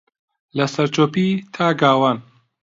لەسەرچۆپی 0.57 1.27
تا 1.53 1.65
گاوان 1.79 2.17